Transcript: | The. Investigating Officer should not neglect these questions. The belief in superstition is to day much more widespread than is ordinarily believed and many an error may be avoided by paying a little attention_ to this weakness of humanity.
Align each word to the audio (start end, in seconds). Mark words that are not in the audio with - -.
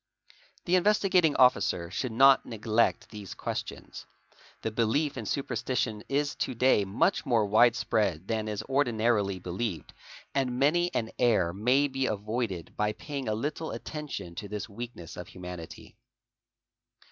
| 0.33 0.65
The. 0.65 0.77
Investigating 0.77 1.35
Officer 1.35 1.91
should 1.91 2.11
not 2.11 2.43
neglect 2.43 3.11
these 3.11 3.35
questions. 3.35 4.07
The 4.63 4.71
belief 4.71 5.15
in 5.15 5.27
superstition 5.27 6.03
is 6.09 6.33
to 6.37 6.55
day 6.55 6.85
much 6.85 7.23
more 7.23 7.45
widespread 7.45 8.27
than 8.27 8.47
is 8.47 8.63
ordinarily 8.63 9.37
believed 9.37 9.93
and 10.33 10.57
many 10.57 10.91
an 10.95 11.11
error 11.19 11.53
may 11.53 11.87
be 11.87 12.07
avoided 12.07 12.73
by 12.75 12.93
paying 12.93 13.27
a 13.27 13.35
little 13.35 13.69
attention_ 13.69 14.33
to 14.37 14.47
this 14.47 14.67
weakness 14.67 15.17
of 15.17 15.27
humanity. 15.27 15.95